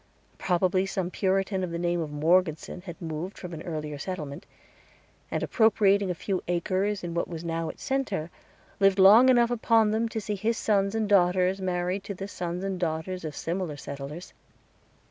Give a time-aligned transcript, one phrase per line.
[0.39, 4.47] Probably some Puritan of the name of Morgeson had moved from an earlier settlement,
[5.29, 8.31] and, appropriating a few acres in what was now its center,
[8.79, 12.63] lived long enough upon them to see his sons and daughters married to the sons
[12.63, 14.33] and daughters of similar settlers.